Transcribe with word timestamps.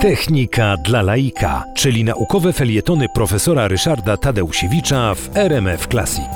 Technika 0.00 0.76
dla 0.76 1.02
laika, 1.02 1.64
czyli 1.74 2.04
naukowe 2.04 2.52
felietony 2.52 3.08
profesora 3.08 3.68
Ryszarda 3.68 4.16
Tadeusiewicza 4.16 5.14
w 5.14 5.36
RMF 5.36 5.86
Classic. 5.86 6.30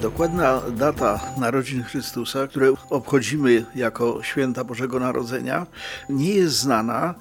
Dokładna 0.00 0.60
data 0.76 1.20
narodzin 1.38 1.82
Chrystusa, 1.82 2.46
które 2.46 2.72
obchodzimy 2.90 3.64
jako 3.74 4.22
święta 4.22 4.64
Bożego 4.64 5.00
Narodzenia, 5.00 5.66
nie 6.08 6.34
jest 6.34 6.56
znana, 6.56 7.14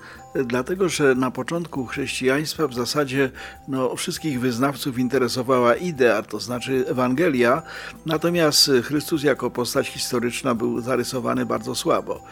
dlatego 0.45 0.89
że 0.89 1.15
na 1.15 1.31
początku 1.31 1.85
chrześcijaństwa 1.85 2.67
w 2.67 2.73
zasadzie 2.73 3.31
no, 3.67 3.95
wszystkich 3.95 4.39
wyznawców 4.39 4.99
interesowała 4.99 5.75
idea, 5.75 6.21
to 6.21 6.39
znaczy 6.39 6.85
Ewangelia, 6.87 7.61
natomiast 8.05 8.71
Chrystus 8.84 9.23
jako 9.23 9.49
postać 9.49 9.87
historyczna 9.87 10.55
był 10.55 10.81
zarysowany 10.81 11.45
bardzo 11.45 11.75
słabo. 11.75 12.23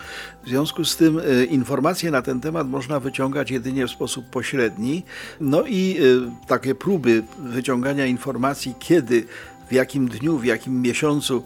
W 0.46 0.50
związku 0.50 0.86
z 0.86 0.98
tym 0.98 1.20
e, 1.20 1.46
informacje 1.46 2.12
na 2.12 2.22
ten 2.22 2.42
temat 2.42 2.68
można 2.68 3.00
wyciągać 3.00 3.52
jedynie 3.52 3.88
w 3.88 3.92
sposób 3.92 4.30
pośredni, 4.30 5.04
no 5.42 5.64
i 5.66 5.98
e, 5.98 6.48
takie 6.48 6.76
próby 6.76 7.24
wyciągania 7.40 8.06
informacji, 8.06 8.76
kiedy 8.80 9.26
w 9.70 9.74
jakim 9.74 10.08
dniu, 10.08 10.38
w 10.38 10.46
jakim 10.46 10.82
miesiącu 10.82 11.44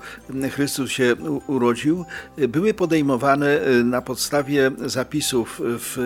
Chrystus 0.52 0.92
się 0.92 1.16
urodził, 1.48 2.06
były 2.38 2.74
podejmowane 2.74 3.68
y, 3.68 3.84
na 3.84 4.02
podstawie 4.02 4.72
zapisów 4.86 5.62
w 5.64 5.98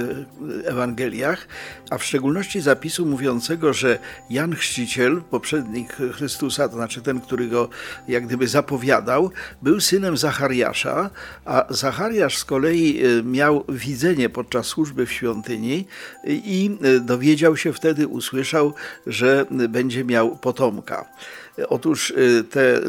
Ewangeliach, 0.66 1.48
a 1.90 1.98
w 1.98 2.04
szczególności 2.04 2.62
zapisu 2.62 3.06
mówiącego, 3.06 3.74
że 3.74 4.00
Jan 4.30 4.56
Chrzciciel, 4.56 5.22
poprzednik 5.30 5.94
Chrystusa, 5.94 6.70
to 6.70 6.76
znaczy 6.76 7.02
ten, 7.02 7.22
który 7.22 7.48
go 7.48 7.70
jak 8.08 8.26
gdyby 8.26 8.48
zapowiadał, 8.48 9.32
był 9.62 9.80
synem 9.80 10.18
Zachariasza, 10.18 11.10
a 11.46 11.66
Zachariasz 11.70 12.38
z 12.38 12.46
kolei 12.46 13.06
y, 13.06 13.24
miał 13.24 13.64
widzenie 13.70 14.30
podczas 14.30 14.66
służby 14.66 15.06
w 15.06 15.12
świątyni 15.12 15.88
i 16.26 16.78
y, 16.86 17.00
dowiedział 17.00 17.58
się 17.58 17.74
wtedy, 17.74 18.08
usłyszał, 18.08 18.74
że 19.08 19.46
będzie 19.70 20.04
miał 20.04 20.38
potomka. 20.38 21.06
Otóż 21.70 22.10
y, 22.10 22.44
te 22.50 22.82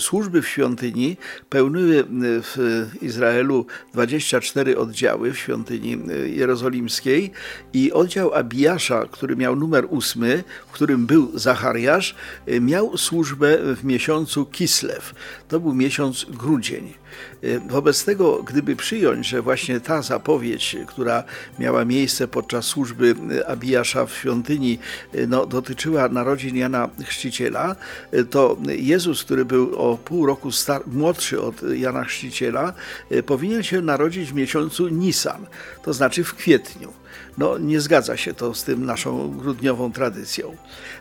służby 0.00 0.42
w 0.42 0.48
świątyni 0.48 1.16
pełniły 1.50 1.96
y, 1.96 2.04
w 2.42 2.90
Izraelu 3.02 3.66
24 3.92 4.78
oddziały 4.78 5.32
w 5.32 5.38
świątyni 5.38 5.98
y, 6.10 6.30
jerozolimskiej 6.30 7.32
i 7.72 7.92
oddział 7.92 8.34
Abijasza, 8.34 9.06
który 9.10 9.36
miał 9.36 9.56
numer 9.56 9.86
ósmy, 9.90 10.44
w 10.68 10.72
którym 10.72 11.06
był 11.06 11.38
Zachariasz, 11.38 12.14
miał 12.60 12.96
służbę 12.96 13.58
w 13.76 13.84
miesiącu 13.84 14.46
Kislew. 14.46 15.14
To 15.48 15.60
był 15.60 15.74
miesiąc 15.74 16.26
grudzień. 16.30 16.94
Wobec 17.68 18.04
tego, 18.04 18.42
gdyby 18.42 18.76
przyjąć, 18.76 19.26
że 19.26 19.42
właśnie 19.42 19.80
ta 19.80 20.02
zapowiedź, 20.02 20.76
która 20.86 21.24
miała 21.58 21.84
miejsce 21.84 22.28
podczas 22.28 22.64
służby 22.64 23.14
Abijasza 23.46 24.06
w 24.06 24.14
świątyni, 24.14 24.78
no, 25.28 25.46
dotyczyła 25.46 26.08
narodzin 26.08 26.56
Jana 26.56 26.88
Chrzciciela, 27.04 27.76
to 28.30 28.56
Jezus, 28.68 29.24
który 29.24 29.44
był 29.44 29.76
o 29.76 29.96
pół 29.96 30.26
roku 30.26 30.50
młodszy 30.86 31.40
od 31.40 31.62
Jana 31.62 32.04
Chrzciciela, 32.04 32.72
powinien 33.26 33.62
się 33.62 33.82
narodzić 33.82 34.30
w 34.30 34.34
miesiącu 34.34 34.88
Nisan, 34.88 35.46
to 35.82 35.92
znaczy 35.92 36.24
w 36.24 36.34
kwietniu. 36.34 36.92
No, 37.38 37.58
nie 37.58 37.80
zgadza 37.80 38.16
się 38.16 38.34
to 38.34 38.54
z 38.54 38.64
tym 38.64 38.86
naszą 38.86 39.30
grudniową 39.38 39.92
tradycją. 39.92 40.56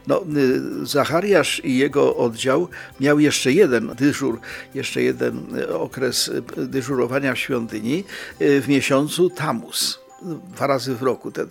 No, 0.08 0.24
y, 0.38 0.86
Zachariasz 0.86 1.62
i 1.66 1.78
jego 1.78 2.16
oddział 2.16 2.68
miał 3.00 3.20
jeszcze 3.20 3.54
jeden 3.54 3.96
dyżur, 3.96 4.40
jeszcze 4.74 5.02
jeden 5.02 5.46
okres 5.80 6.32
dyżurowania 6.58 7.34
w 7.34 7.40
świątyni 7.40 8.04
y, 8.42 8.62
w 8.62 8.68
miesiącu 8.68 9.30
Tamus 9.30 10.05
dwa 10.26 10.68
razy 10.68 10.96
w 10.96 11.04
roku 11.04 11.32
te, 11.32 11.46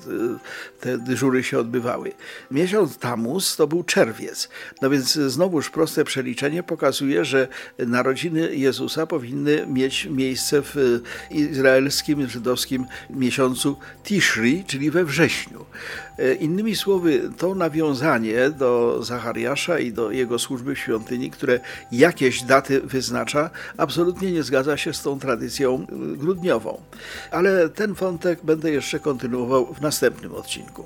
te 0.80 0.98
dyżury 0.98 1.42
się 1.42 1.58
odbywały. 1.58 2.12
Miesiąc 2.50 2.98
Tamus 2.98 3.56
to 3.56 3.66
był 3.66 3.84
czerwiec. 3.84 4.48
No 4.82 4.90
więc 4.90 5.12
znowuż 5.12 5.70
proste 5.70 6.04
przeliczenie 6.04 6.62
pokazuje, 6.62 7.24
że 7.24 7.48
narodziny 7.78 8.56
Jezusa 8.56 9.06
powinny 9.06 9.66
mieć 9.66 10.06
miejsce 10.06 10.62
w 10.62 11.00
izraelskim, 11.30 12.28
żydowskim 12.28 12.86
miesiącu 13.10 13.76
Tishri, 14.04 14.64
czyli 14.66 14.90
we 14.90 15.04
wrześniu. 15.04 15.64
E, 16.18 16.34
innymi 16.34 16.76
słowy, 16.76 17.30
to 17.38 17.54
nawiązanie 17.54 18.50
do 18.50 19.02
Zachariasza 19.02 19.78
i 19.78 19.92
do 19.92 20.10
jego 20.10 20.38
służby 20.38 20.74
w 20.74 20.78
świątyni, 20.78 21.30
które 21.30 21.60
jakieś 21.92 22.42
daty 22.42 22.80
wyznacza, 22.80 23.50
absolutnie 23.76 24.32
nie 24.32 24.42
zgadza 24.42 24.76
się 24.76 24.94
z 24.94 25.02
tą 25.02 25.18
tradycją 25.18 25.86
grudniową. 26.16 26.80
Ale 27.30 27.68
ten 27.68 27.94
wątek 27.94 28.40
będę 28.64 28.76
jeszcze 28.76 29.00
kontynuował 29.00 29.74
w 29.74 29.80
następnym 29.80 30.34
odcinku. 30.34 30.84